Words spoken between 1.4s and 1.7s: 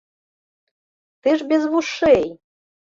ж без